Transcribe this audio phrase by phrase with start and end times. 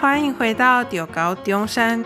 [0.00, 2.04] 欢迎回到中猴中山，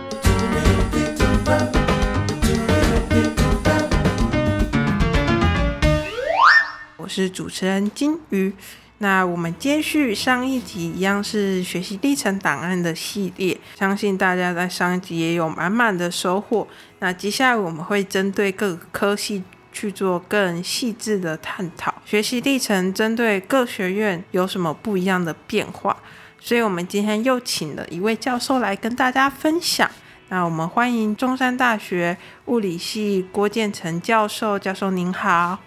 [6.97, 8.55] 我是主持人金鱼。
[8.97, 16.67] 那我们接续上一集，一样是学习历程档案的系列，相信大家在上一集也有满满的收获。
[17.01, 25.99] 那接下来我们会针对各个科系去做更细致的探讨，学习历程针对各学院有什么不一样的变化。
[26.45, 29.89] 所以我们今天又请了一位教授来跟大家分享。
[30.29, 35.61] 那我们欢迎中山大学物理系郭建成教授，教授您好。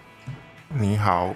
[0.78, 1.34] 你好。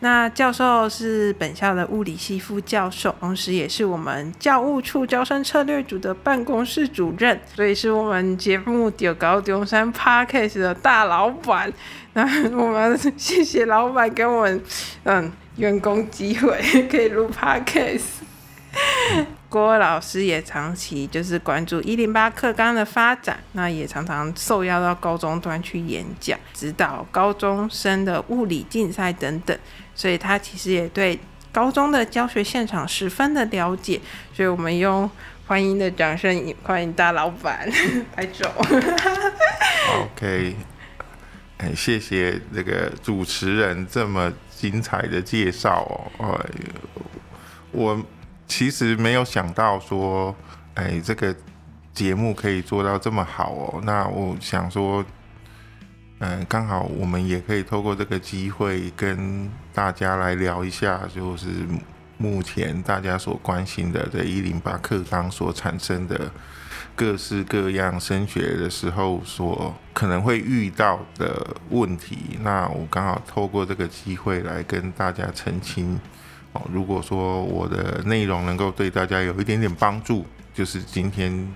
[0.00, 11.70] 那教授是本校的物理系副教授，同时也是我们教务处招生策略组的办公室主任，所以是我们节目《中猴中山 Podcast》的大老板。
[12.14, 12.22] 那
[12.56, 14.62] 我们谢谢老板给我们
[15.04, 16.60] 嗯员工机会，
[16.90, 18.02] 可以录 Podcast。
[19.48, 29.58] 郭老师也长期就是关注一零八课纲的发展，那也常常受邀到高中端去演讲，指导高中生的物理竞赛等等。
[29.94, 31.18] 所以他其实也对
[31.52, 33.98] 高中的教学现场十分的了解，
[34.34, 35.10] 所以我们用
[35.46, 37.66] 欢迎的掌声欢迎大老板
[38.16, 38.52] 来走。
[40.02, 40.54] OK，
[41.58, 46.34] 哎，谢谢这个主持人这么精彩的介绍哦。
[46.34, 46.50] 哎，
[47.72, 48.00] 我
[48.46, 50.34] 其实没有想到说，
[50.74, 51.34] 哎，这个
[51.92, 53.80] 节目可以做到这么好哦。
[53.84, 55.04] 那我想说。
[56.18, 61.48] 嗯，刚好我们也可以透过这个机会跟大家来聊一下，就是
[62.16, 66.32] 目前大家所关心的这一零八课纲所产生的
[66.96, 72.38] 各式各样升学的时候所可能会遇到的问题。
[72.42, 76.00] 那我刚好透过这个机会来跟大家澄清
[76.52, 76.62] 哦。
[76.72, 80.24] 如果说我的内容能够对大家有一点点帮助，
[80.54, 81.46] 就是今天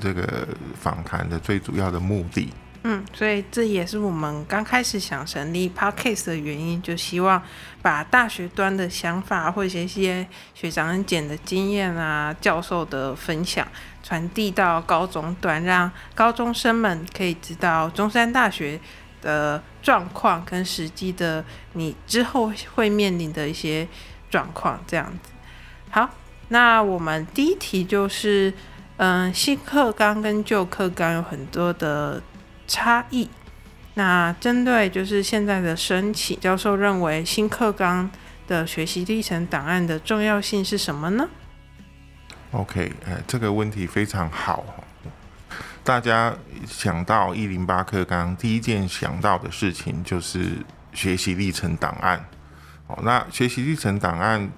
[0.00, 2.52] 这个访谈的最主要的目的。
[2.84, 7.42] 嗯，所以这也是我们刚开始想成立 Podcast 的原因，就希望
[7.82, 13.66] 把大学端的想法或者一些学长很简的经验啊、教授的分享
[14.02, 18.80] 传递到高中端，让高中生们可以知道中山大学
[19.20, 23.88] 的状况跟实际的你之后会面临的一些
[24.30, 25.30] 状况，这样子。
[25.90, 26.08] 好，
[26.48, 28.54] 那我们第一题就是，
[28.98, 32.22] 嗯，新课纲跟旧课纲有很多的。
[32.68, 33.28] 差异。
[33.94, 38.08] 那针对就是现在的申请，教授认为新课纲
[38.46, 41.28] 的学习历程档案的重要性是什么呢
[42.52, 44.64] ？OK，呃，这个问题非常好。
[45.82, 46.32] 大家
[46.64, 50.58] 想到一零八课纲，第一件想到的事情就是
[50.92, 52.24] 学习历程档案。
[52.86, 54.48] 哦，那学习历程档案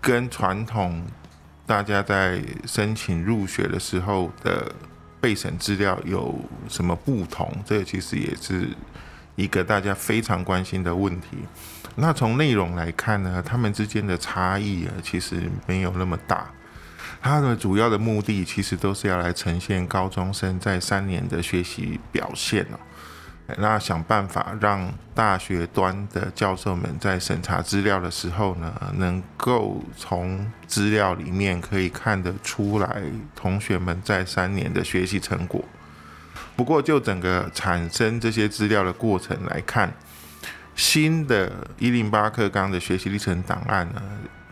[0.00, 1.04] 跟传统
[1.66, 4.72] 大家在申请入学的时候的。
[5.20, 6.38] 备审资料有
[6.68, 7.52] 什么不同？
[7.64, 8.68] 这个其实也是
[9.36, 11.38] 一个大家非常关心的问题。
[11.96, 16.50] 那从内容来看呢，他们之间的差异啊，其实没有那么大。
[17.22, 22.66] 它的主要的目的其实都是要来呈现高中生在三年的学习表现。
[23.58, 33.02] 那想办法让大学端的教授们在审查资料的时候呢，能够从资料里面可以看得出来
[33.34, 35.64] 同学们在三年的学习成果。
[36.56, 39.92] 不过，就整个产生这些资料的过程来看，
[40.74, 44.02] 新的一零八课纲的学习历程档案呢，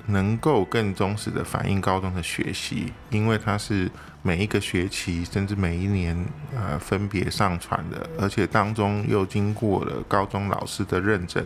[0.08, 3.90] 能够更忠实的反映高中的学习，因为它是
[4.22, 11.44] 每一个学期甚至每一年呃分别上传的，而且当中又经过了高中老师的认证，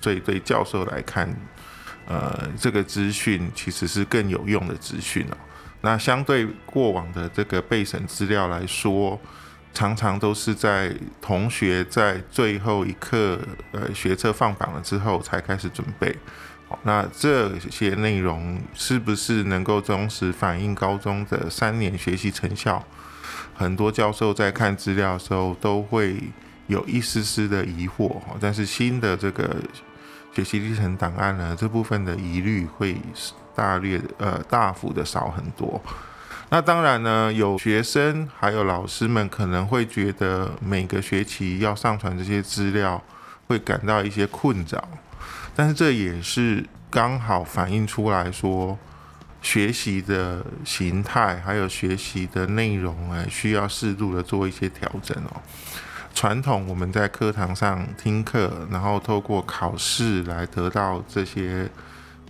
[0.00, 1.34] 所以对教授来看，
[2.06, 5.36] 呃，这个资讯其实是更有用的资讯哦。
[5.80, 9.18] 那相对过往的这个备审资料来说，
[9.72, 13.38] 常常都是在同学在最后一刻
[13.72, 16.14] 呃学测放榜了之后才开始准备。
[16.82, 22.82] 那这些内容是不是能够忠实反映高中的三年学习成效？
[23.54, 26.16] 很多教授在看资料的时候都会
[26.66, 28.16] 有一丝丝的疑惑。
[28.40, 29.56] 但是新的这个
[30.32, 32.96] 学习历程档案呢，这部分的疑虑会
[33.54, 35.82] 大略呃大幅的少很多。
[36.48, 43.02] 那当然呢，有学生还有老师们可能会觉得每个学期要上传这些资料，
[43.46, 44.88] 会感到一些困扰。
[45.60, 48.78] 但是这也是刚好反映出来说，
[49.42, 55.42] 学习的形态还有学习的内容，哎，需要适度的做一些调整哦。
[56.14, 61.68] 传统我们在课堂上听课，然后透过考试来得到这些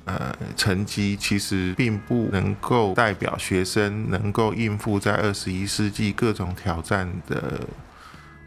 [0.07, 7.61] 呃成绩，其实并不能够代表学生能够应付在二十一世纪各种挑战的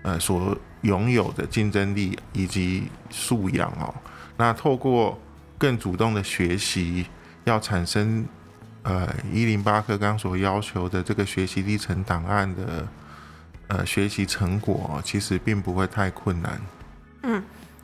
[0.02, 3.96] 呃所拥有的竞争力以及素养哦。
[4.38, 5.20] 那透过
[5.58, 7.06] 更主动的学习，
[7.44, 8.26] 要产生
[8.84, 12.88] 呃一零八课纲所要求的这个学习历程档案的
[13.68, 16.62] 呃学习成果，其实并不会太困难。
[17.24, 17.44] 嗯，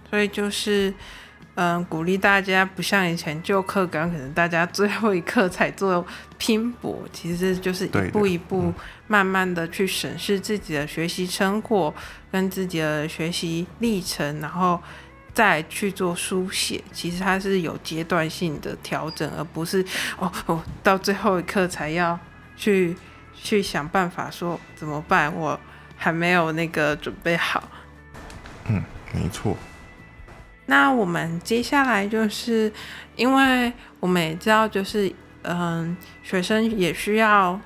[0.10, 0.94] 所以就是。
[1.56, 6.06] 嗯，鼓励大家不像以前旧课纲，可能大家最后一刻才做
[6.38, 8.74] 拼搏，其实就是一步一步
[9.08, 11.94] 慢慢的去审视自己的学习成果
[12.32, 14.82] 跟自己的学习历程，然后
[15.34, 16.84] 再去做书写。
[16.92, 19.86] 其实它是有阶段性的调整，而不是
[20.18, 22.20] 哦哦到最后一刻才要
[22.56, 22.96] 去
[23.34, 25.60] 去想办法说怎么办，我
[25.96, 27.64] 还没有那个准备好。
[28.68, 28.84] 嗯，
[29.14, 29.56] 没错。
[30.66, 32.72] 那我们接下来就是，
[33.16, 35.12] 因为我们也知道，就是
[35.42, 37.60] 嗯，学生也需要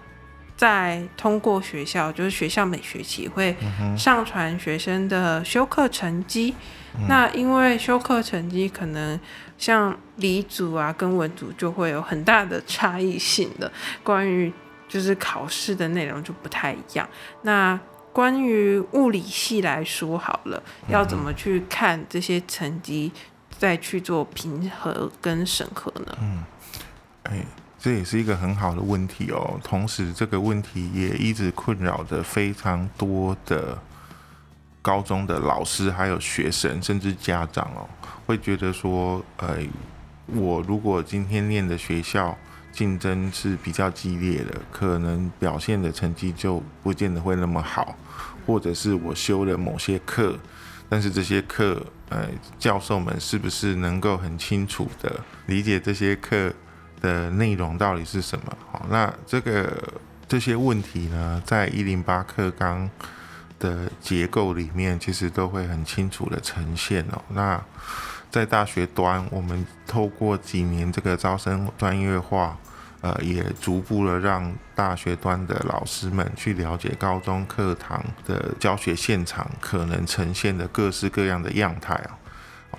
[0.55, 3.53] 在通过学校，就是学校每学期会
[3.97, 6.55] 上传学生的修课成绩。
[6.57, 6.63] 嗯、
[7.07, 9.19] 那因为修课成绩可能
[9.57, 13.71] 像理组啊跟文组就会有很大的差异性的，
[14.03, 14.51] 关于
[14.87, 17.07] 就是考试的内容就不太一样。
[17.41, 17.79] 那
[18.11, 23.11] 关于物理系来说，好了，要怎么去看这些成绩，
[23.57, 26.17] 再去做评核跟审核呢？
[26.21, 26.43] 嗯，
[27.23, 27.43] 哎，
[27.79, 29.59] 这也是一个很好的问题哦。
[29.63, 33.79] 同时，这个问题也一直困扰着非常多的
[34.83, 37.89] 高中的老师、还有学生，甚至家长哦，
[38.27, 39.65] 会觉得说，哎，
[40.27, 42.37] 我如果今天念的学校，
[42.73, 47.95] 竞争是比较激烈的，可能表现的成绩就不见得会那么好，
[48.45, 50.37] 或者是我修了某些课，
[50.89, 52.27] 但是这些课，呃，
[52.59, 56.51] 教授们是不是能够很清楚的理解这些课
[56.99, 58.57] 的内容到底是什么？
[58.69, 59.71] 好，那这个
[60.27, 62.89] 这些问题呢，在一零八课纲
[63.63, 67.21] 的结构里面，其实都会很清楚的呈现哦。
[67.29, 67.63] 那
[68.29, 72.57] 在大学端，我们透过几年这个招生专业化，
[72.99, 82.19] 呃，也逐步的让大学端的老师们去了解高中课堂的教学现场可能呈现的各式各样的样态啊。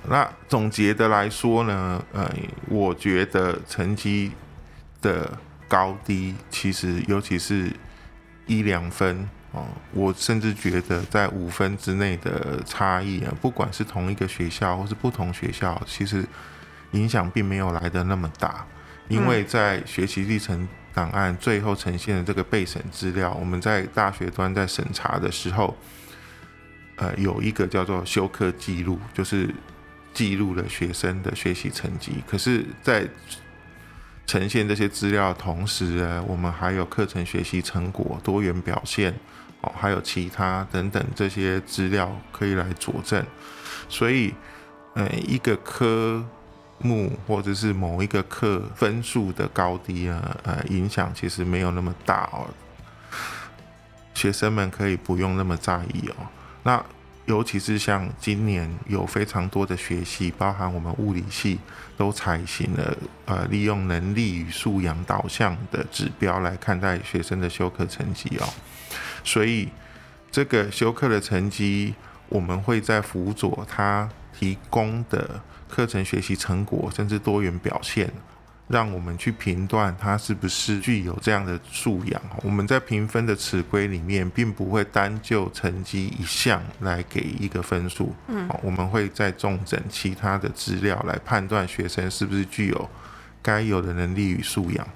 [0.06, 2.30] 那总结的来说呢，呃，
[2.68, 4.32] 我觉得成绩
[5.00, 5.32] 的
[5.66, 7.72] 高低，其实尤其是
[8.46, 9.26] 一两分。
[9.54, 16.26] 哦，我甚至觉得在五分之内的差异啊，不管是同一个学校或是不同学校，其实
[16.90, 18.66] 影响并没有来得那么大，
[19.08, 25.76] 因为在学习历程档案最后呈现的这个备审资料，我们在大学端在审查的时候，
[26.96, 29.54] 呃，有一个叫做修课记录，就是
[30.12, 33.06] 记录了学生的学习成绩，可是，在
[34.26, 39.14] 呈现这些资料的同时，我们还有课程学习成果、多元表现。
[39.76, 43.24] 还有其他等等这些资料可以来佐证，
[43.88, 44.34] 所以，
[44.94, 46.24] 呃，一个科
[46.78, 52.48] 目或者是某一个课分数的高低啊，呃，影响其实没有那么大哦。
[54.14, 56.14] 学生们可以不用那么在意哦。
[56.62, 56.84] 那
[57.26, 61.58] 尤其是像今年有非常多的学系，包含我们物理系，
[61.96, 68.46] 都采行了呃利用能力与素养导向的指标来看待学生的修课成绩哦。
[69.24, 69.68] 所以，
[70.30, 71.94] 这个修课的成绩，
[72.28, 78.12] 我们会在辅佐他提供的课程学习成果，甚至多元表现，
[78.68, 82.20] 让我们去评断他是不是具有这样的素养。
[82.42, 88.14] 我们在评分的尺规里面，并不会单就成绩一项来给一个分数。
[88.28, 92.88] 嗯，我们会再重整其他的资料来判断学生是不是具有
[93.42, 94.86] 该有的能力与素养。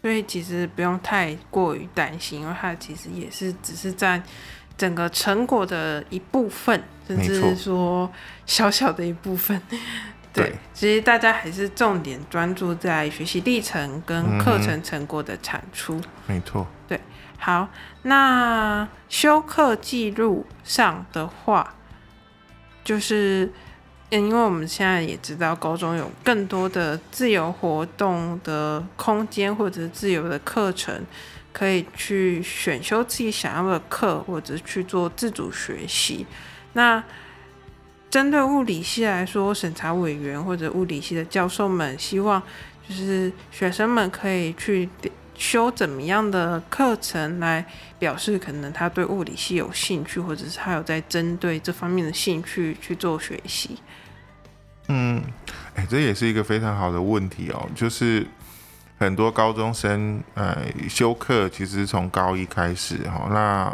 [0.00, 4.22] 所以其实不用太过于担心，因为它其实也是只是占
[4.76, 8.10] 整个成果的一部分，甚至是说
[8.46, 9.60] 小小的一部分。
[10.32, 15.96] 对，对，其实大家还是重点专注在学习历程跟课程成果的产出。
[15.96, 16.66] 嗯、没错。
[16.88, 16.98] 对，
[17.38, 17.68] 好，
[18.02, 21.74] 那修课记录上的话，
[22.82, 23.52] 就是。
[24.10, 31.00] 因为我们现在也知道，高中有更多的自由活动的空间，或者是自由的课程，
[31.52, 36.26] 可以去选修自己想要的课，或者去做自主学习。
[36.72, 37.02] 那
[38.10, 42.42] 针对物理系来说，审查委员或者物理系的教授们希望，
[42.88, 44.88] 就是学生们可以去
[45.36, 47.64] 修怎么样的课程，来
[48.00, 53.78] 表示可能他对物理系有兴趣，或者是他有在针对这方面的兴趣去做学习。
[54.92, 55.22] 嗯，
[55.76, 57.68] 哎，这也是一个非常好的问题哦。
[57.76, 58.26] 就是
[58.98, 60.56] 很多高中生呃
[60.88, 63.72] 修课，其实从高一开始哈，那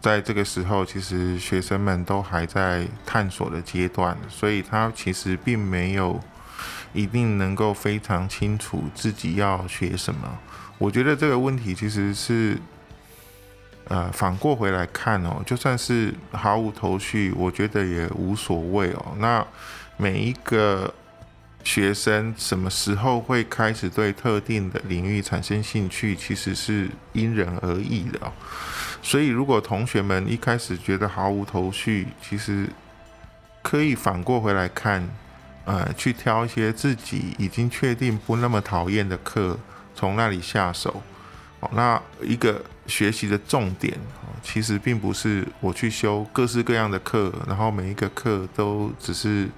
[0.00, 6.20] 在这个时候，其实学生们都还在探索的阶段，所以他其实并没有
[6.92, 10.38] 一定能够非常清楚自己要学什么。
[10.78, 12.56] 我觉得这个问题其实是。
[13.88, 19.14] 呃，反过回来看哦，就算是毫无头绪，我觉得也无所谓哦。
[19.18, 19.46] 那
[19.96, 20.92] 每一个
[21.64, 28.32] 学生什么时候会开始对特定的领域产生兴趣，其实是因人而异的。
[29.02, 32.68] 所以，如果同学们一开始觉得毫无头绪，其实
[33.62, 35.08] 可以反过回来看，
[35.64, 39.58] 呃，去挑一些自己已经确定不那么讨厌的课，
[39.94, 41.02] 从那里下手。
[41.60, 42.62] 哦，那一个。
[42.86, 43.98] 学习的重点，
[44.44, 49.48] 其实并不是我去修各式各样的课，然后每一个课都只是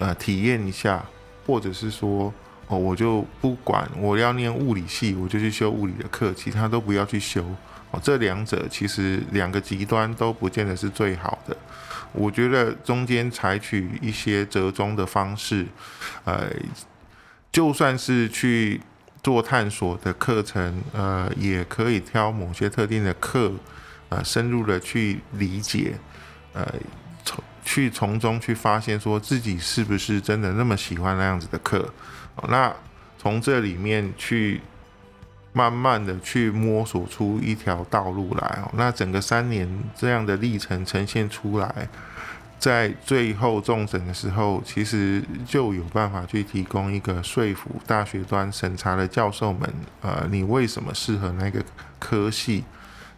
[0.00, 1.00] 呃体验一下，
[1.46, 2.34] 或者是说
[2.66, 7.44] 哦，我就不管我要念物理系，我就去修物理的课，其他都不要去修。
[7.92, 11.56] 哦，这两者其实两个极端都不见得是最好的。
[12.12, 15.64] 我觉得中间采取一些折中的方式，
[16.24, 16.50] 呃，
[17.52, 18.80] 就算是去。
[19.22, 23.52] 做探索的课程，呃，也可以挑某些特定的课，
[24.08, 25.92] 呃，深入的去理解，
[26.54, 26.66] 呃，
[27.70, 31.88] 去从中去发现，说自己是不是真的那么喜欢那样子的课，
[32.48, 32.74] 那
[33.16, 34.60] 从这里面去
[35.52, 41.88] 慢慢的去摸索出一条道路来，哦，那整个三年这样的历程呈现出来。
[42.58, 49.72] 在最后重审的时候，其实就有办法去提供一个说服大学端审查的教授们，
[50.02, 51.64] 呃，你为什么适合那个
[52.00, 52.64] 科系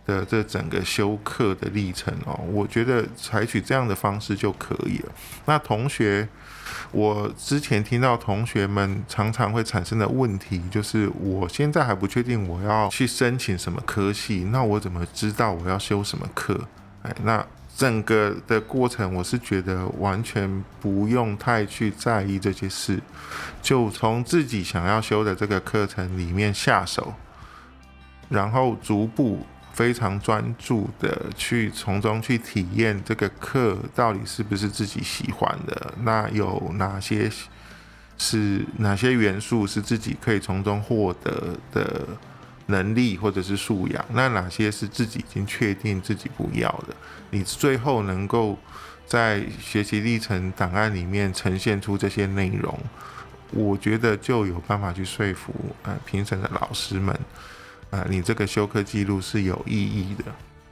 [0.06, 2.38] 的这整个修课的历程哦？
[2.50, 5.12] 我觉得采取这样的方式就可以了。
[5.46, 6.28] 那同学，
[6.90, 16.60] 我之前听到同学们常常会产生的问题，就是我现在还不确定我要去申请什么科系，那我怎么知道我要修什么课？
[17.02, 17.44] 哎，那。
[17.74, 23.00] 整个的过程，我是觉得完全不用太去在意这些事，
[23.62, 27.14] 就从自己想要修的这个课程里面下手，
[28.28, 37.30] 然后逐步非常专注的去从中去体验这个课到底是不是自己喜欢的，那有哪些
[38.18, 42.06] 是哪些元素是自己可以从中获得的。
[42.66, 46.94] 能力或者是素养，那哪些是自己已经确定自己不要的？
[47.30, 48.56] 你最后能够
[49.04, 52.78] 在学习历程档案里面呈现出这些内容，
[53.50, 55.52] 我觉得就有办法去说服
[55.82, 57.14] 呃评审的老师们，
[57.92, 60.24] 呃，你这个修课记录是有意义的。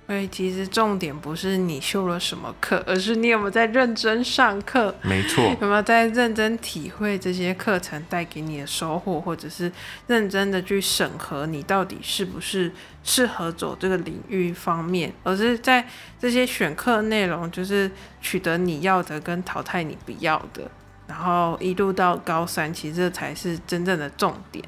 [0.06, 4.92] 所以其实重点不是你修了什么课，而是你有没有在认真上课。
[5.02, 9.70] 没错，有没有在认真体会这些课程带给你的收获，或者是
[10.08, 12.72] 认真的去审核你到底是不是
[13.04, 15.86] 适合走这个领域方面，而是在
[16.18, 17.88] 这些选课内容，就是
[18.20, 20.68] 取得你要的跟淘汰你不要的，
[21.06, 24.64] 然后一路到高三，其实这才是真正的重点。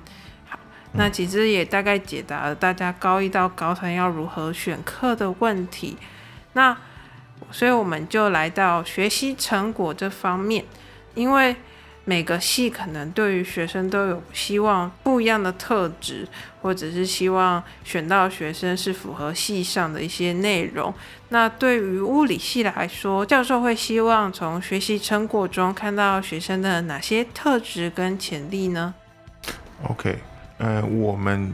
[0.94, 5.96] 那其实也大概解答了大家高一到高三要如何选课的问题。
[6.52, 6.76] 那
[7.50, 10.64] 所以我们就来到学习成果这方面，
[11.14, 11.56] 因为
[12.04, 16.26] 每个系可能对于学生都有希望不一样的特质，
[16.60, 20.92] 或者是希望选到学生是符合系上的一些内容。
[21.28, 28.94] 那对于物理系来说，教授会希望从学习成果中看到学生的哪些特质跟潜力呢
[29.88, 30.18] ？OK。
[30.62, 31.52] 呃，我们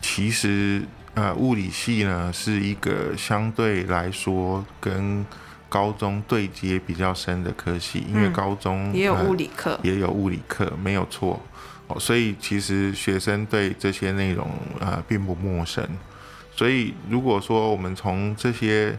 [0.00, 0.82] 其实
[1.12, 5.26] 呃，物理系呢是一个相对来说跟
[5.68, 11.38] 高中对接比较深的科系，因为高中、嗯、也有物理课、呃，也有物理课，没有错
[11.88, 12.00] 哦。
[12.00, 14.48] 所以其实学生对这些内容
[14.80, 15.86] 呃并不陌生。
[16.56, 18.98] 所以如果说我们从这些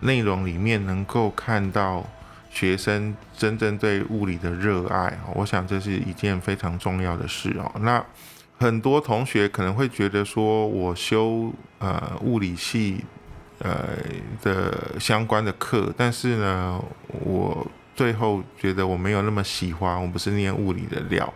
[0.00, 2.04] 内容里面能够看到
[2.50, 7.70] 学生真正对物理的热爱，我想这是一件非常重要的事哦。
[7.80, 8.04] 那
[8.60, 13.02] 很多同学可能会觉得说，我修呃物理系
[13.58, 13.96] 呃
[14.42, 16.78] 的相关的课，但是呢，
[17.24, 21.32] 我最后觉得我没有那么喜欢，我不是念物理的料。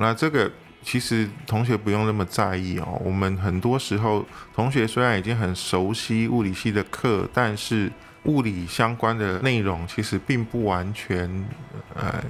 [0.00, 0.50] 那这个
[0.82, 3.00] 其实同学不用那么在意哦。
[3.04, 7.88] 我们很多时候同学虽然已经很熟悉物理系的课，但是
[8.24, 11.30] 物理相关的内容其实并不完全
[11.94, 12.20] 呃。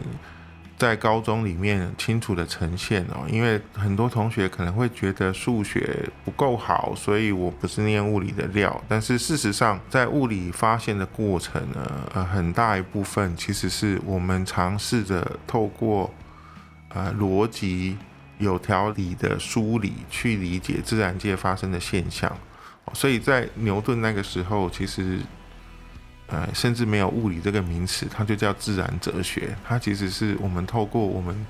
[0.78, 8.80] 在高中里面清楚的呈现哦，因为很多同学可能会觉得数学不够好，所以我不是念物理的料。
[8.86, 16.14] 但是事实上，在物理发现的过程呢，呃，很大一部分其实是我们尝试着透过
[16.90, 17.98] 呃逻辑
[18.38, 22.32] 有条理的梳理去理解自然界发生的现象。
[22.92, 25.18] 所以在牛顿那个时候，其实。
[26.28, 29.56] 呃，甚至没有物理这个名词，它就叫自然哲学。
[29.66, 31.46] 它其实是我们透过我们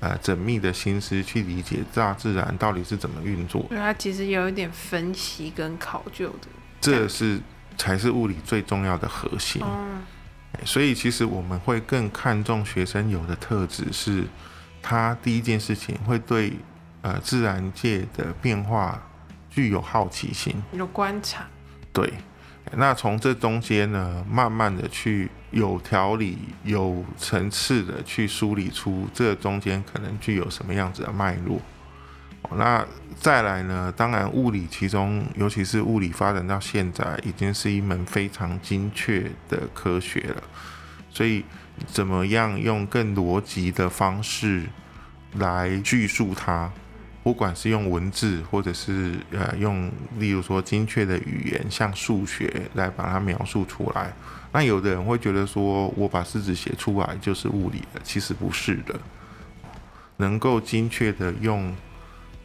[0.00, 3.66] 呃缜密的心思去理解大自然到底是怎么运作。
[3.68, 6.48] 对，它其实有一点分析跟考究的。
[6.80, 7.38] 这是
[7.76, 9.62] 才是物理最重要的核心。
[9.62, 10.02] 嗯。
[10.64, 14.24] 所以其实我们会更看重学生有的特质，是
[14.80, 16.54] 他第一件事情会对
[17.02, 19.02] 呃自然界的变化
[19.50, 21.46] 具有好奇心，有观察。
[21.92, 22.10] 对。
[22.70, 31.60] 那从这中间呢，慢慢的去有条理、有层次的去梳理出这中间可能具有什么样子的脉络。
[32.56, 32.84] 那
[33.18, 40.42] 再来呢，当然物理其中，尤其是物理发展到现在，已经是一门非常精确的科学了。
[41.10, 41.44] 所以，
[41.86, 44.64] 怎么样用更逻辑的方式
[45.34, 46.70] 来叙述它？
[47.22, 49.88] 不管是用文字，或者是呃用，
[50.18, 54.12] 例如说精确的语言，像数学来把它描述出来，
[54.52, 58.98] 那有的人会觉得说，我把式子写出来就是物理的，其实不是的。
[60.16, 61.72] 能够精确的用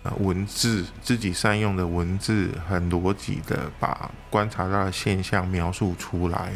[0.04, 6.52] 呃文字，自己善用的文字，很逻辑的把观察到的现象描述出来，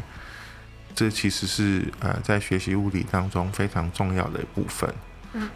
[0.94, 4.94] 这其实是呃在学习物理当中非常重要的一部分。
[5.34, 5.50] 嗯。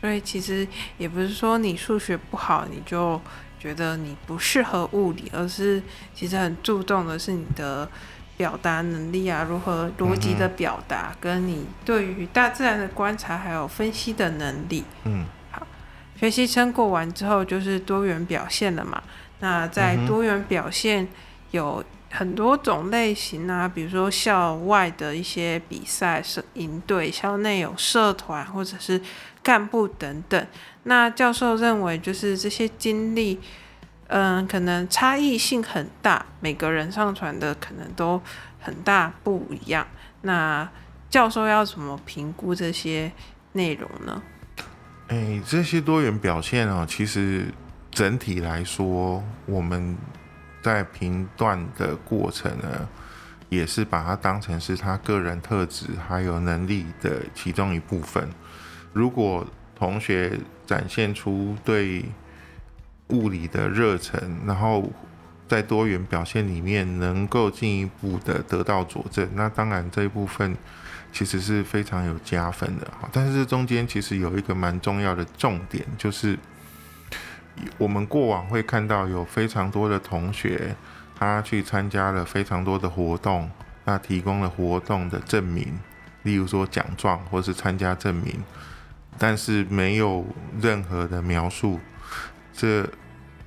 [0.00, 3.20] 所以其实也不是说你数学不好，你就
[3.58, 5.82] 觉得你不适合物理，而是
[6.14, 7.90] 其实很注重的是你的
[8.36, 14.84] 表达能力啊，如何逻辑的表达，跟你对于大自然的观察还有分析的能力。
[15.02, 15.66] 嗯，好，
[16.14, 19.02] 学习成果完之后就是多元表现了嘛。
[19.40, 21.08] 那在多元表现
[21.50, 29.02] 有很多种类型啊，比如说校外的一些比赛是营队，校内有社团或者是。
[29.48, 30.46] 干部等等，
[30.82, 33.40] 那教授认为就是这些经历，
[34.08, 38.20] 嗯，可能差异性很大，每个人上传的可能都
[38.60, 39.86] 很大不一样。
[40.20, 40.68] 那
[41.08, 43.10] 教授要怎么评估这些
[43.52, 44.22] 内容呢？
[45.06, 47.46] 诶、这些多元表现啊，其实
[47.90, 49.96] 整体来说，我们
[50.62, 52.86] 在评断的过程呢，
[53.48, 58.28] 也是把它当成是他个人特质还有能力的其中一部分。
[58.92, 59.46] 如果
[59.76, 62.04] 同学展现出对
[63.08, 64.90] 物理的热忱，然后
[65.46, 70.56] 在多元表现里面能够进一步的得到佐证，那当然这一部分
[71.12, 72.86] 其实是非常有加分的。
[73.12, 76.38] 但是中间其实有一个蛮重要的重点，就是
[77.78, 80.74] 我们过往会看到有非常多的同学，
[81.16, 83.48] 他去参加了非常多的活动，
[83.84, 85.78] 那提供了活动的证明，
[86.24, 88.42] 例如说奖状或是参加证明。
[89.18, 90.24] 但是没有
[90.60, 91.80] 任何的描述，
[92.52, 92.88] 这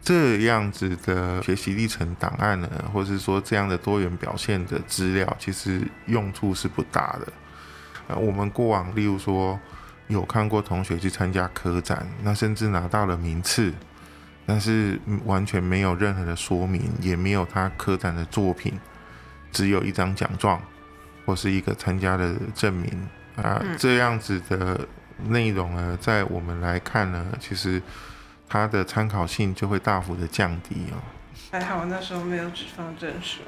[0.04, 7.28] 这样子的学习历程档案呢，或者是说这样的多元表现的资料，其实用处是不大的。
[8.08, 9.58] 呃，我们过往例如说
[10.08, 13.72] 有看过同学去参加科展，那甚至拿到了名次，
[14.46, 18.78] 但是完全没有任何的说明，也没有他科展的作品，
[19.52, 20.62] 只有一张奖状
[21.26, 24.88] 或是一个参加的证明啊，这样子的。
[25.28, 27.82] 内容呢，在我们来看呢，其实
[28.48, 30.98] 它的参考性就会大幅的降低哦。
[31.52, 33.42] 还好我那时候没有只放证书，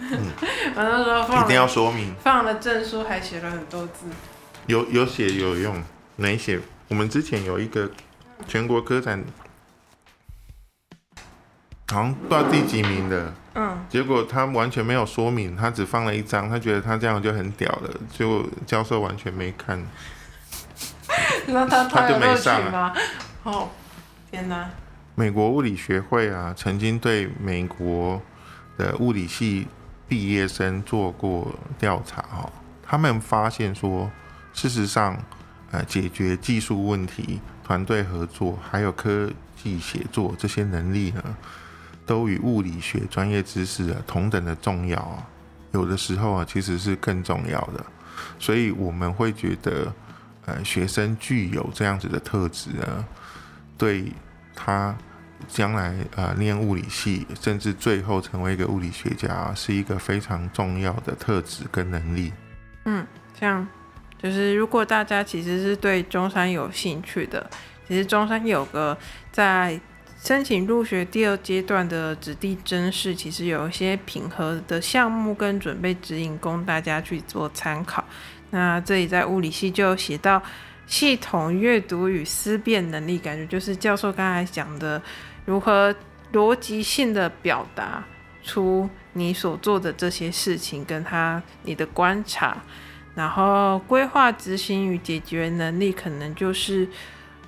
[0.00, 0.32] 嗯、
[0.74, 4.06] 我那时候放一定要说明，放了证书还写了很多字。
[4.66, 5.80] 有有写有用，
[6.16, 6.60] 没写。
[6.88, 7.88] 我们之前有一个
[8.48, 9.22] 全国科展，
[11.92, 19.80] 好像不知道第几名的，嗯，结果他完全没有说明，他只放了一张，他觉得他这样就很屌了，结果教授完全没看。
[21.48, 22.92] 那他他就没上吗？
[23.42, 23.68] 哦，
[24.30, 24.68] 天哪！
[25.14, 28.20] 美国物理学会啊，曾经对美国
[28.78, 29.66] 的物理系
[30.08, 32.50] 毕业生做过调查哦，
[32.82, 34.10] 他们发现说，
[34.54, 35.16] 事实上，
[35.72, 39.30] 呃，解决技术问题、团队合作还有科
[39.62, 41.22] 技协作这些能力呢，
[42.06, 45.26] 都与物理学专业知识啊同等的重要啊，
[45.72, 47.84] 有的时候啊，其实是更重要的，
[48.38, 49.92] 所以我们会觉得。
[50.50, 53.04] 呃，学生具有这样子的特质呢，
[53.78, 54.04] 对
[54.54, 54.96] 他
[55.48, 62.32] 将来呃念物理系，甚至最后成为一个物理学家，是一个非常重要的特质跟能力。
[62.84, 63.06] 嗯，
[63.38, 63.66] 像
[64.22, 67.48] 就是如果大家其实是对中山有兴趣的，
[67.86, 68.96] 其实中山有个
[69.32, 69.80] 在
[70.22, 77.99] 申请入学第二阶段的子弟甄试，其实有一些评核的项目跟准备指引供大家去做参考。
[78.50, 80.42] 那这里在物理系就写到
[80.86, 85.00] 系统阅读与思辨能力，感觉就是教授刚才讲的
[85.44, 85.94] 如何
[86.32, 88.04] 逻辑性的表达
[88.42, 92.56] 出你所做的这些事情，跟他你的观察。
[93.16, 96.88] 然后规划、执行与解决能力，可能就是，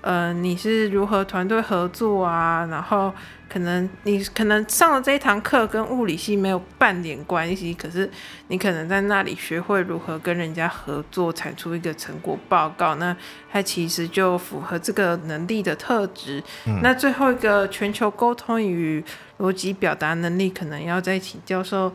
[0.02, 2.66] 呃，你是如何团队合作啊？
[2.66, 3.12] 然后
[3.48, 8.10] 可能你可能上了这一堂课跟物理系没有半点关系，可是
[8.48, 13.16] 你可能在那里学会如何跟人家合作，产出一个成果报告，那
[13.50, 16.42] 它其实就符合这个能力的特质。
[16.66, 16.80] 嗯。
[16.82, 19.02] 那最后一个全球沟通与
[19.38, 21.94] 逻辑表达能力，可能要再请教授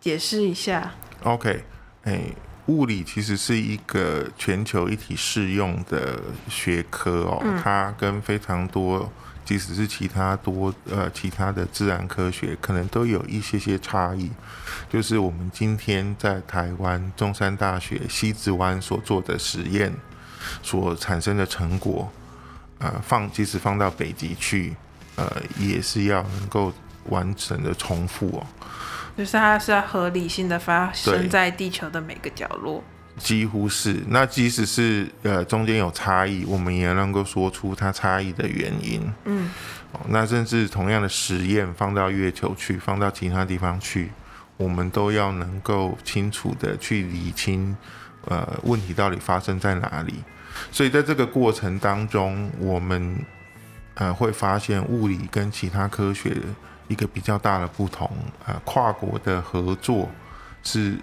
[0.00, 0.92] 解释一下。
[1.24, 1.64] OK，
[2.04, 2.20] 哎。
[2.68, 9.10] 物理其实是一个全球一体适用的学科哦，嗯、它跟非常多，
[9.42, 14.30] 即使是其他多呃其他的自然科学，可能都有一些些差异。
[14.90, 19.90] 就是我们今天在台湾中山大学西子湾所做的实验
[20.62, 22.12] 所产生的成果，
[22.78, 24.76] 呃，放即使放到北极去，
[25.16, 25.26] 呃，
[25.58, 26.70] 也是要能够
[27.06, 28.46] 完整的重复哦。
[29.18, 32.84] 就是它是要合理性的发生在地球的每个角落，
[33.16, 33.96] 几乎是。
[34.06, 39.02] 那即使是呃中间有差异，我们也能够说出它差异的原因。
[39.24, 39.50] 嗯，
[40.06, 44.12] 那甚至同样的实验放到月球去，放到其他地方去，
[44.56, 47.76] 我们都要能够清楚的去理清
[48.26, 50.14] 呃问题到底发生在哪里。
[50.70, 53.18] 所以在这个过程当中，我们
[53.94, 56.36] 呃会发现物理跟其他科学。
[56.88, 58.10] 一个比较大的不同，
[58.46, 60.08] 呃，跨国的合作
[60.62, 60.96] 是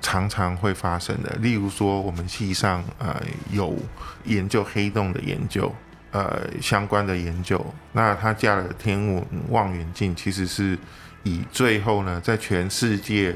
[0.00, 1.30] 常常会发生的。
[1.40, 3.20] 例如说，我们系上呃
[3.50, 3.76] 有
[4.24, 5.74] 研究黑洞的研究，
[6.12, 10.78] 呃相关的研究，那他架了天文望远镜，其实是
[11.24, 13.34] 以最后呢，在全世界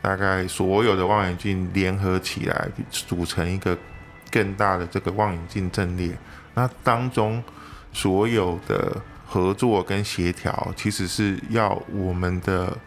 [0.00, 3.76] 大概所有的望远镜联合起来，组成一个
[4.30, 6.16] 更大的这个望远镜阵列。
[6.54, 7.44] 那当中
[7.92, 8.96] 所有的。
[9.34, 12.78] 合作跟协调，其实是要我们的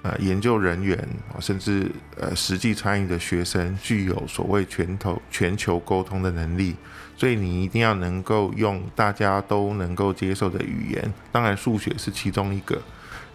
[0.00, 0.98] 呃研究人员，
[1.40, 6.74] 甚至呃实际参与的学生，具有所谓全头全球沟通的能力。
[7.18, 11.12] 所以你一定要能够用大家都能够接受的语言。
[11.30, 12.80] 当然，数学是其中一个，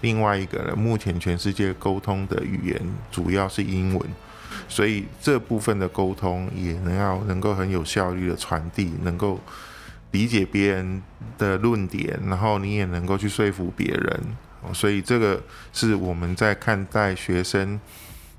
[0.02, 4.02] 另外一个呢，目前全世界沟通的语言主要是英文，
[4.68, 9.40] 所以这部分的沟通也能要能够很有效率的传递，能够。
[10.16, 11.04] 理解别人
[11.38, 14.22] 的论点，然后你也能够去说服别人，
[14.74, 17.78] 所以这个是我们在看待学生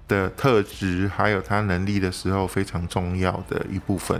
[0.08, 4.18] 的特质还有他能力的时候非常重要的一部分。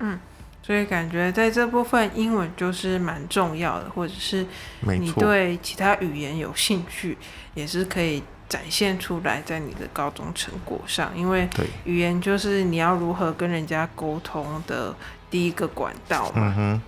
[0.00, 0.18] 嗯，
[0.62, 4.44] 所以感觉在这部分英文就是蛮重要的，或者是
[4.82, 7.16] 你对其他语言有兴趣，
[7.54, 11.48] 也是可以展现出来在你的高中成果上，因为
[11.84, 14.94] 语言就是你要如何跟人家沟通的。
[15.30, 16.82] 第一个管道嘛，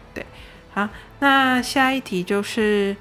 [0.74, 2.96] 好，那下一题就是，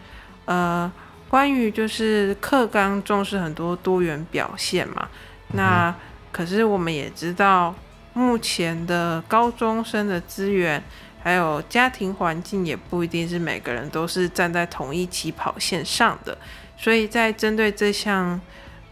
[0.46, 0.92] 呃，
[1.30, 5.08] 关于就是课纲重视很多多元表现嘛，
[5.52, 5.96] 嗯、那
[6.34, 7.74] 可是我们也知道，
[8.14, 10.84] 目前的高中生的资源
[11.24, 16.38] 还有家庭环境也不一定是每个人都是站在同一起跑线上的，
[16.76, 18.40] 所以在针对这项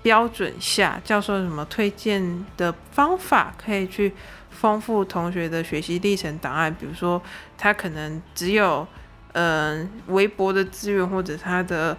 [0.01, 4.13] 标准下，教授有什么推荐的方法可以去
[4.59, 7.21] 丰富同学的学习历程档案，比如说
[7.57, 8.85] 他可能只有
[9.31, 11.95] 嗯、微薄的资源，或者他的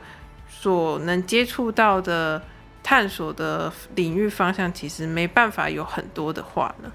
[0.49, 2.42] 所能接触到的
[2.83, 6.90] 探索的领域方向，其实没办法有很多的话呢。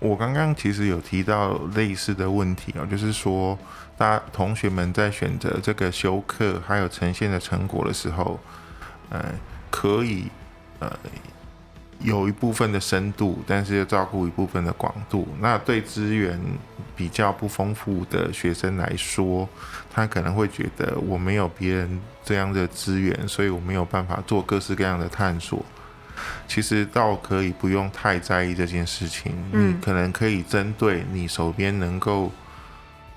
[0.00, 3.56] 我刚刚其实有提到类似的问题啊，就是说，
[3.98, 8.40] 大同学们在选择这个修课还有呈现的成果的时候，
[9.10, 9.24] 呃，
[9.70, 10.26] 可以
[10.80, 10.90] 呃。
[12.00, 15.26] 有一部分的深度，但是要照顾一部分的广度。
[15.40, 16.38] 那对资源
[16.94, 19.48] 比较不丰富的学生来说，
[19.90, 25.64] 他可能会觉得我没有别人这样的资源，所以我没有办法做各式各样的探索。
[26.46, 32.32] 其实倒可以不用太在意这件事情，你可能可以针对你手边能够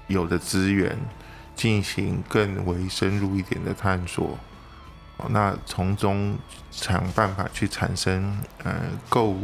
[0.07, 0.97] 有的资源，
[1.55, 4.37] 进行更为深入一点的探索。
[5.29, 6.37] 那从中
[6.69, 8.73] 想办法去产生呃
[9.09, 9.35] 够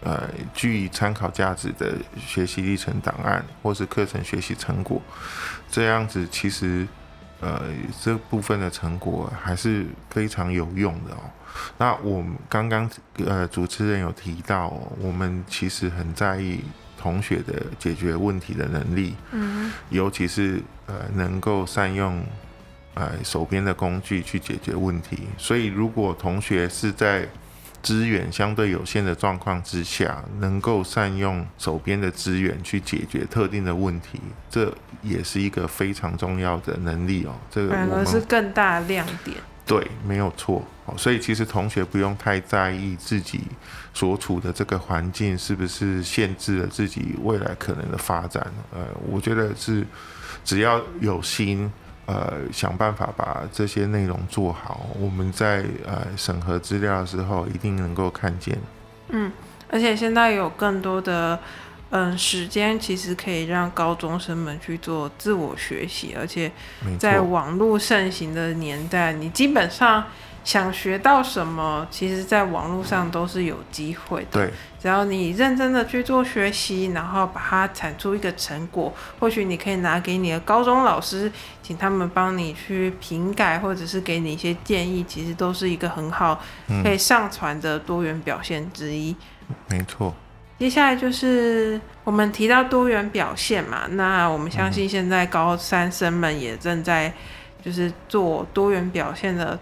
[0.00, 5.00] 呃具参考价值的学习历程档案，或是课程学习成果，
[5.70, 6.86] 这样子其实
[7.40, 7.62] 呃
[8.00, 11.20] 这部分的成果还是非常有用的哦。
[11.76, 12.90] 那我们刚刚
[13.26, 16.60] 呃主持人有提到哦，我们其实很在意
[16.98, 22.24] 同学的解决问题的能力，嗯，尤其是呃能够善用
[22.94, 25.20] 呃手边的工具去解决问题。
[25.38, 27.28] 所以如果同学是在
[27.82, 37.34] 资源相对有限的状况之下，能够善用手边的资源去解决特定的问题，这也是一个非常重要的能力哦。
[37.50, 39.36] 这个反而是更大的亮点。
[39.66, 40.64] 对，没有错。
[40.96, 43.40] 所以其实同学不用太在意自己
[43.92, 48.46] 所处的这个环境是不是限制了自己未来可能的发展。
[48.72, 49.84] 呃，我觉得是
[50.44, 51.68] 只要有心。
[52.06, 54.86] 呃，想办法把这些内容做好。
[54.98, 58.58] 我们在呃审核资料的时候，一定能够看见。
[59.08, 59.30] 嗯，
[59.70, 61.38] 而且现在有更多的
[61.90, 66.14] 嗯时间，其实可以让高中生们去做自我学习。
[66.18, 66.50] 而且
[66.98, 70.04] 在网络盛行的年代，你基本上。
[70.44, 74.26] 想学到什么，其实在网络上都是有机会的。
[74.32, 74.50] 对，
[74.80, 81.30] 只要你认真的去做学习，然后把它产出一个成果，或许你可以拿给你的高中老师，
[81.62, 86.42] 请他们帮你去评改，或者是给你一些建议，其实都是一个很好
[86.82, 89.14] 可以上传的多元表现之一。
[89.48, 90.12] 嗯，没错。
[90.58, 97.12] 接下来就是我们提到多元表现嘛，那我们相信现在高三生们也正在
[97.64, 99.58] 就是做多元表现的。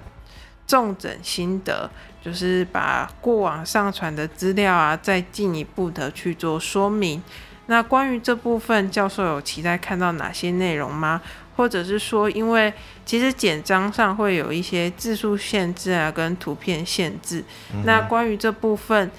[0.70, 1.90] 重整心得，
[2.22, 7.20] 就是把过往上传的资料啊，再进一步的去做说明。
[7.66, 11.20] 那关于这部分，教授有期待看到哪些内容吗？
[11.56, 12.72] 或者是说，因为
[13.04, 17.42] 其实简章上会有一些字数限制啊，跟图片限制。
[17.74, 19.10] 嗯、那关于这部分，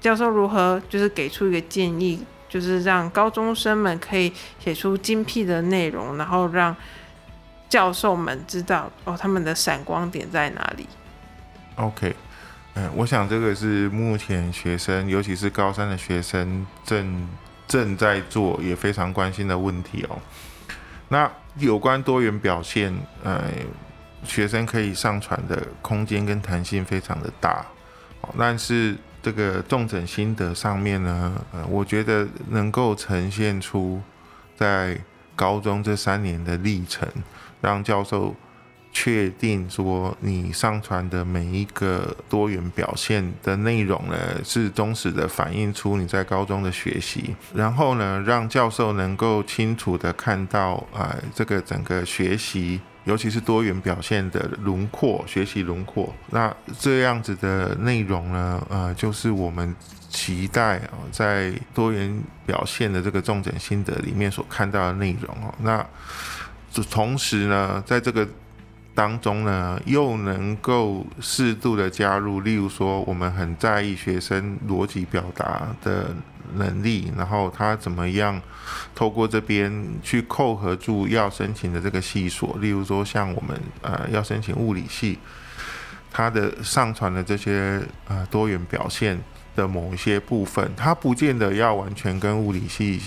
[0.00, 6.74] 教授如何就是给出一个建议，就是让高中生们可以写出精辟的内容，然后让。
[7.68, 10.86] 教授们知道哦，他们的闪光点在哪里
[11.74, 12.14] ？OK，
[12.74, 17.28] 嗯，我想这个是目前学生，尤其是高三的学生正
[17.66, 20.18] 正在做，也非常关心的问题哦。
[21.08, 23.42] 那有关多元表现，呃，
[24.24, 27.66] 学生可以上传的空间跟弹性非常的大，
[28.38, 34.00] 但是这个重整心得上面呢，呃，我觉得能够呈现出
[34.56, 34.96] 在
[35.34, 37.08] 高中这三年的历程。
[37.60, 38.34] 让教授
[38.92, 47.36] 确定说，你上传的每一个多元表现的内容呢，是忠实的反映出你在高中的学习。
[47.54, 56.10] 然后呢，让教授能够清楚的看到，啊、呃，这个整个学习，尤其是多元表现的轮廓，学习轮廓。
[56.30, 59.76] 那这样子的内容呢，呃，就是我们
[60.08, 65.86] 期待啊，在多元表现的这个重点心得里面所看到的内容哦，那。
[66.82, 68.26] 同时呢，在这个
[68.94, 76.14] 当中呢，又能够适度的加入，例如说，我们很在意学生逻辑表达的
[76.54, 78.40] 能力，然后他怎么样
[78.94, 85.18] 透过这边去扣合住要申请的这个系所，例如说，像我们呃要申请物理系，
[86.10, 89.20] 他的上传的这些呃多元表现
[89.54, 93.00] 的某一些部分，他不见得要完全跟物理系。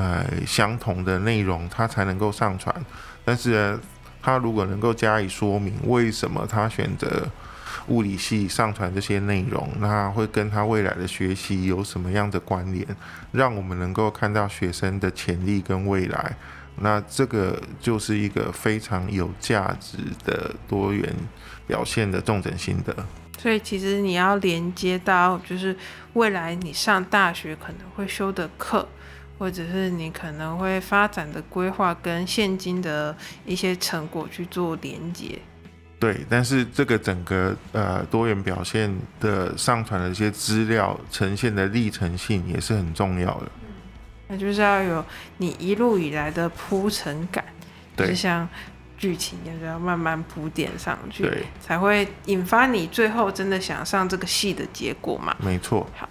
[0.00, 2.74] 呃，相同的内容，他才能够上传。
[3.22, 3.80] 但是呢，
[4.22, 7.28] 他如果能够加以说明，为什么他选择
[7.88, 12.86] 物理系上传这些内容，那会跟他未来的学习有什么样的关联？
[13.32, 16.34] 让我们能够看到学生的潜力跟未来。
[16.76, 21.14] 那这个就是一个非常有价值的多元
[21.66, 22.96] 表现的重整心得。
[23.36, 25.76] 所以，其实你要连接到，就是
[26.14, 28.88] 未来你上大学可能会修的课。
[29.40, 35.38] 或者是你可能会发展的规划跟现今的一些成果去做连接，
[35.98, 43.46] 对，但是这个整个呃多元表现的上传的一些资料呈现的历程性也是很重要的。
[43.62, 43.68] 嗯，
[44.28, 45.02] 那就是要有
[45.38, 47.42] 你一路以来的铺陈感，
[47.96, 48.46] 对，就像
[48.98, 55.34] 剧情一样，要慢慢铺垫上去，对，才会引发你最后真的想上这个戏的结果嘛。
[55.40, 55.88] 没错。
[55.96, 56.06] 好，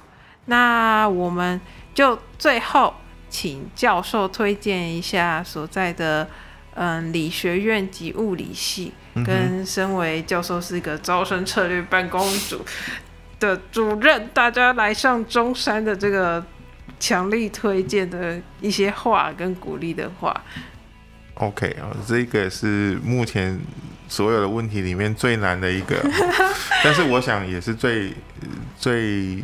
[0.46, 1.62] 那我们
[1.94, 2.92] 就最后。
[3.30, 6.28] 请教授推荐一下所在的
[6.74, 8.94] 嗯理学院及物理系，
[9.26, 12.66] 跟身为教授是一个招生策略办公组
[13.40, 16.46] 的主任，大家来上中山的这个
[17.00, 20.44] 强力推荐的一些话跟鼓励的话。
[21.36, 23.58] OK 啊，这个是目前
[24.10, 25.96] 所有的问题里面最难的一个，
[26.84, 28.14] 但是我想也是最
[28.78, 29.44] 最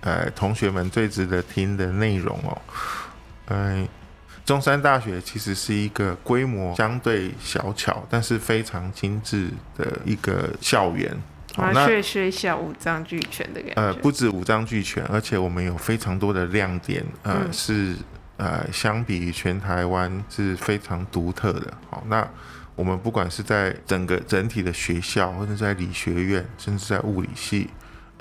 [0.00, 2.56] 呃同学们最值得听的内容哦。
[3.50, 3.88] 嗯，
[4.44, 11.16] 中山大学其实是一个规模相对小巧，但是非常精致的一个校园。
[11.56, 13.82] 麻雀虽小，五脏俱全的感觉。
[13.82, 17.96] 呃，不止五脏俱全，而且我们有非常多的亮点，呃，嗯、是
[18.36, 21.74] 呃，相比于全台湾是非常独特的。
[21.90, 22.24] 好，那
[22.76, 27.68] 我们不管是在整个整体的学校，或者在理学院，甚至在物理系，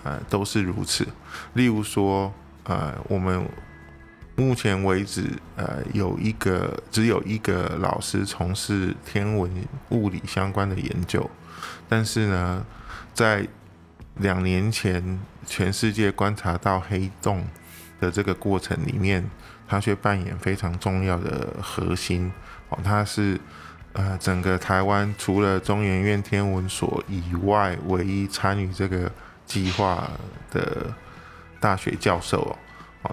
[0.03, 1.07] 呃，都是如此。
[1.53, 3.47] 例如说，呃，我们
[4.37, 9.51] 目前为止，呃，有一个只有一个老师从事天文
[9.89, 11.29] 物理相关的研究，
[11.89, 12.65] 但是呢。
[13.13, 13.47] 在
[14.17, 17.43] 两年前，全世界观察到黑洞
[17.99, 19.27] 的这个过程里面，
[19.67, 22.31] 他却扮演非常重要的核心。
[22.69, 23.41] 哦，他是
[23.93, 29.11] 呃整个台湾除了中研院天文所以外，唯一参与这个
[29.47, 30.07] 计划
[30.51, 30.93] 的
[31.59, 32.53] 大学教授哦。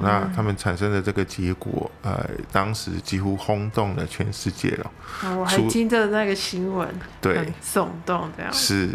[0.02, 4.90] 那他们产生的这个结果，呃，当时几乎轰动了全世界了。
[5.22, 6.88] 哦，我还听着那个新闻，
[7.20, 8.52] 对，很耸动这样。
[8.52, 8.90] 是。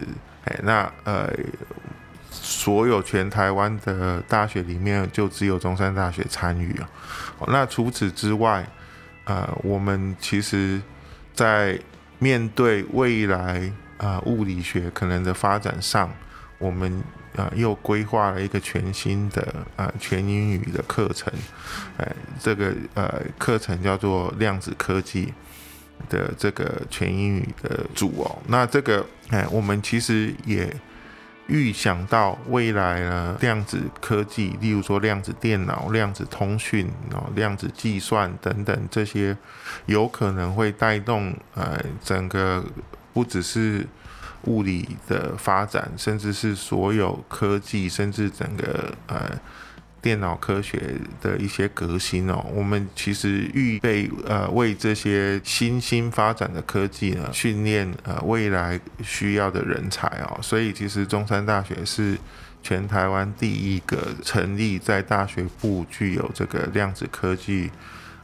[0.46, 1.30] 哎那呃，
[2.32, 6.90] 所有全台湾的大学里面，就只有中山大学参与啊。
[7.48, 8.66] 那除此之外，
[9.26, 10.82] 呃，我们其实，
[11.34, 11.78] 在
[12.20, 16.10] 面对未来啊、呃、物理学可能的发展上，
[16.58, 17.04] 我们
[17.40, 21.34] 啊、又规划了一个全新的啊、全英语的课程。
[21.98, 25.34] 哎，这个呃课程叫做量子科技。
[26.08, 30.74] 的这个全英语的组哦，那这个哎，我们其实也
[31.48, 39.36] 预想到未来呢，量子科技，例如说量子电脑、量子通讯、哦量子计算等等这些，
[39.88, 42.64] 有可能会带动呃整个
[43.12, 43.86] 不只是
[44.46, 49.38] 物理的发展，甚至是所有科技，甚至整个呃。
[50.02, 50.82] 电脑科学
[51.22, 62.18] 的一些革新哦，我们其实预备呃为这些新兴发展的科技呢训练呃未来需要的人才哦，所以其实中山大学是
[62.64, 67.70] 全台湾第一个成立在大学部具有这个量子科技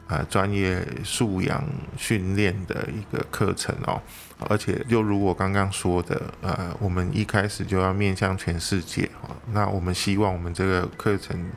[0.06, 1.62] 呃专业素养
[1.98, 4.00] 训练的一个课程哦。
[4.38, 9.08] 而且，就如我刚刚说的，呃，我们一开始就要面向全世界，
[9.52, 11.50] 那我们希望我们这个课程，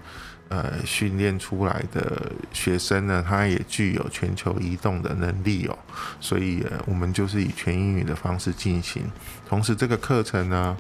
[0.48, 5.78] 呃，训练出来的学生呢，他也具有全球移动的能力哦。
[6.22, 9.04] 所以，我们就是以全英语的方式进行。
[9.46, 10.78] 同时，这个课程呢，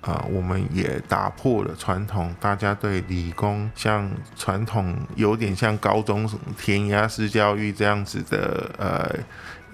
[0.00, 9.18] 啊，我们也打破了传统，大家对理工像传统有点像高中填鸭式教育这样子的，呃。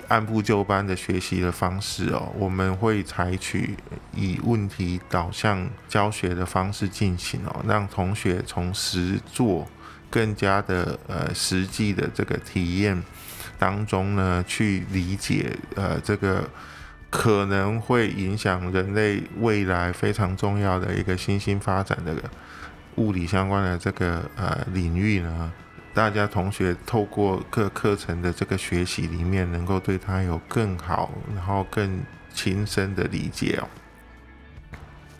[0.09, 3.77] 按部就班的学习的方式哦，我们会采取
[4.15, 9.69] 以问题导向教学的方式进行哦，让同学从实作
[10.11, 13.03] 更加的呃实际的这个体验
[13.59, 16.49] 当中呢，去理解呃这个
[17.11, 22.15] 可能会影响人类未来非常重要的一个新兴发展的
[22.97, 25.53] 物理相关的这个呃领域呢。
[25.99, 31.99] 大家同学透过各课程的这个学习里面，能够对他有更好，然后更
[32.33, 33.67] 亲身的理解哦。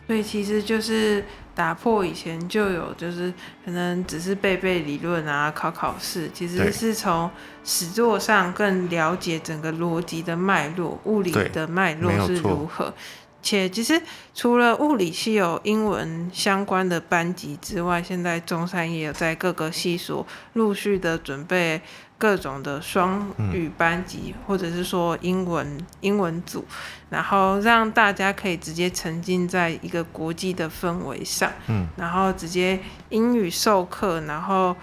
[0.07, 3.33] 所以其实就是打破以前就有，就是
[3.65, 7.29] 可能只是背背理论啊，考考试，其实是从
[7.65, 12.93] 实作上更了解整个逻辑的脉络，物理的脉络是如何。
[13.41, 14.01] 且其实
[14.33, 21.81] 除了物理系有英文相关的班级之外，现在中山也有在各个系所陆续的准备
[22.17, 26.65] 各种的双语班级，或者是说英文英文组，
[27.09, 31.51] 然后让大家可以直接沉浸在一个国际的氛围上，
[31.95, 34.75] 然后直接英语授课，然后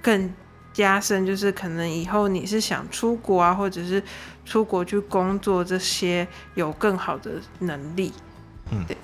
[0.00, 0.32] 更。
[0.74, 4.02] 加深就是可能以后你是想出国啊，或者是
[4.44, 8.12] 出国去工作，这些有更好的能力。
[8.70, 8.96] 嗯，对。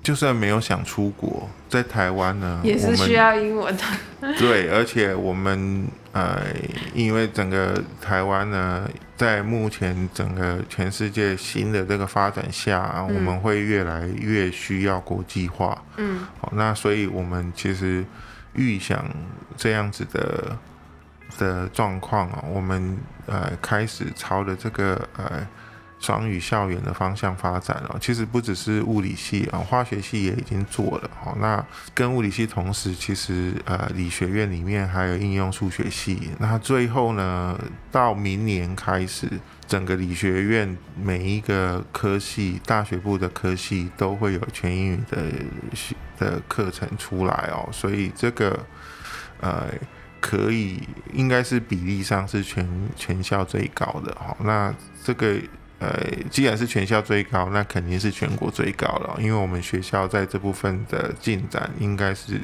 [0.00, 3.82] 就算没有想出国，在台湾呢，也是需要英文的。
[4.38, 6.46] 对，而且我们呃，
[6.94, 15.82] 因为整个台湾呢，在目前整个全世界新的这个发展下，嗯、我们会越来越需要国际化。
[15.98, 18.02] 嗯，好，那所以我们其实
[18.54, 19.04] 预想
[19.58, 20.56] 这样子的。
[21.36, 25.46] 的状况啊，我们呃开始朝着这个呃
[26.00, 27.96] 双语校园的方向发展了。
[28.00, 31.10] 其实不只是物理系啊，化学系也已经做了。
[31.24, 36.30] 哦，那跟物理系同时，其实呃理学院里面还有应用数学系。
[36.38, 37.58] 那最后呢，
[37.90, 39.28] 到明年开始，
[39.66, 45.22] 整个理学院每一个科系，大学部的科系都会有全英语的
[46.16, 47.68] 的课程出来哦。
[47.72, 48.58] 所以这个
[49.40, 49.66] 呃。
[50.20, 50.80] 可以，
[51.12, 52.66] 应该是比例上是全
[52.96, 54.36] 全校最高的哈。
[54.40, 55.36] 那这个
[55.78, 55.96] 呃，
[56.30, 62.40] 既然是全校最高，那肯定是全国最高了，因为我们学校在这部分的进展，应该是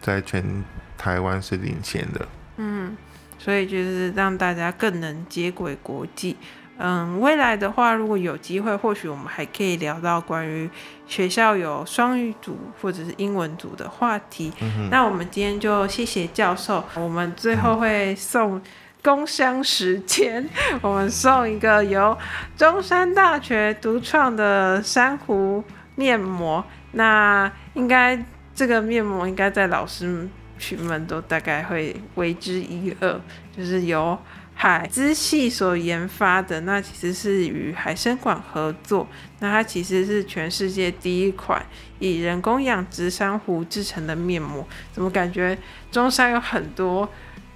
[0.00, 0.64] 在全
[0.96, 2.28] 台湾是领先的。
[2.56, 2.96] 嗯，
[3.38, 6.36] 所以就是让大家更能接轨国际。
[6.80, 10.70] 嗯，未来的话，如果有机会，或许我们还可以聊到关于
[11.08, 14.52] 学校有双语组或者是英文组的话题。
[14.60, 16.84] 嗯、那我们今天就谢谢教授。
[16.94, 18.62] 我们最后会送
[19.02, 20.40] 工商时间，
[20.72, 22.16] 嗯、我们送一个由
[22.56, 25.64] 中山大学独创的珊瑚
[25.96, 26.64] 面膜。
[26.92, 28.24] 那应该
[28.54, 30.28] 这个面膜应该在老师
[30.60, 33.20] 群们都大概会为之一二，
[33.56, 34.16] 就是由。
[34.60, 39.06] 海之系所研发的，那其实是与海参馆合作，
[39.38, 41.64] 那它其实是全世界第一款
[42.00, 44.66] 以人工养殖珊瑚制成的面膜。
[44.92, 45.56] 怎么感觉
[45.92, 47.08] 中山有很多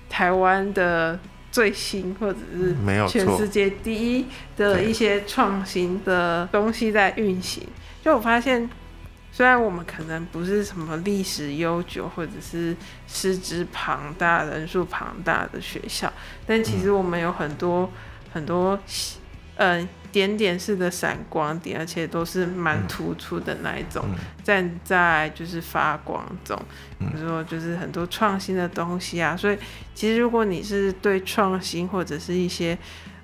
[0.08, 1.18] 台湾的
[1.50, 2.76] 最新或者是
[3.08, 4.26] 全世界第一
[4.56, 7.66] 的一些创新的东西在运行？
[8.00, 8.70] 就我发现。
[9.34, 12.76] 虽然我们可能不是什么历史悠久或者是
[13.08, 16.12] 师资庞大、人数庞大的学校，
[16.46, 17.90] 但其实我们有很多
[18.30, 18.78] 很多，
[19.56, 24.04] 嗯、呃，点点式的闪光点，而且都是蛮突出的那一种，
[24.44, 26.54] 站在就是发光中。
[26.98, 29.34] 比如说，就是很多创新的东西啊。
[29.34, 29.56] 所以，
[29.94, 32.76] 其实如果你是对创新或者是一些，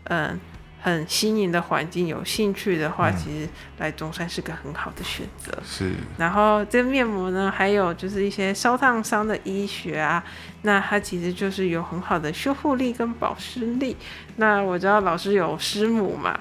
[0.04, 0.40] 嗯、呃。
[0.80, 3.48] 很新颖的环境，有兴趣的话，其实
[3.78, 5.52] 来中山是个很好的选择。
[5.64, 5.92] 是。
[6.16, 10.22] 然后这个面膜呢，还有就是一些烧烫伤的医学啊，
[10.62, 13.96] 那它其实就是有很好的修复力跟保湿力。
[14.36, 16.38] 那我知道老师有师母嘛，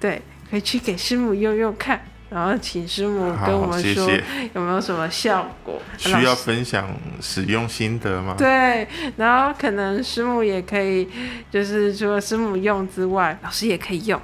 [0.00, 2.00] 对，可以去给师母用用看。
[2.30, 4.10] 然后请师母跟我们说
[4.54, 5.80] 有没有什么效果？
[5.96, 6.88] 需要分享
[7.20, 8.34] 使用心得吗？
[8.38, 11.08] 对，然后可能师母也可以，
[11.50, 14.20] 就是除了师母用之外，老师也可以用，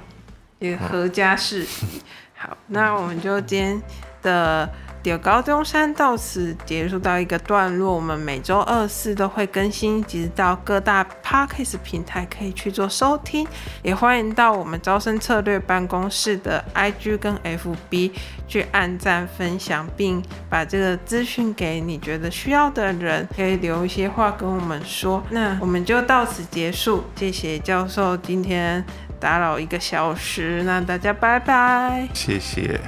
[0.59, 2.01] 也合家适宜。
[2.35, 3.81] 好，那我们就今天
[4.21, 4.69] 的。
[5.11, 13.47] 中猴中山到此结束到一个段落，我们每周二四都会更新，直到各大 Podcast 平台可以去做收听，
[13.83, 18.11] 也欢迎到我们招生策略办公室的 IG 跟 FB
[18.47, 25.21] 去按赞分享，并把这个资讯给你觉得需要的人，可以留一些话跟我们说。
[25.29, 28.83] 那我们就到此结束，谢谢教授今天
[29.19, 32.79] 打扰一个小时，那大家拜拜，谢谢，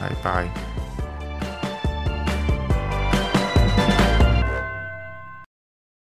[0.00, 0.67] 拜拜。